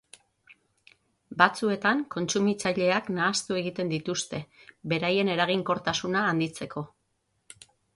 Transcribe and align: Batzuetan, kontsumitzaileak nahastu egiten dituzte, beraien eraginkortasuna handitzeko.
Batzuetan, 1.41 2.01
kontsumitzaileak 2.15 3.13
nahastu 3.19 3.61
egiten 3.63 3.95
dituzte, 3.95 4.43
beraien 4.97 5.35
eraginkortasuna 5.39 6.29
handitzeko. 6.35 6.89